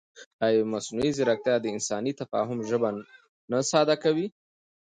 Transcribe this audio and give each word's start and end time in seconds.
ایا 0.45 0.63
مصنوعي 0.73 1.11
ځیرکتیا 1.17 1.55
د 1.61 1.65
انساني 1.75 2.11
تفاهم 2.21 2.59
ژبه 2.69 2.89
نه 3.51 3.59
ساده 3.71 3.95
کوي؟ 4.03 4.27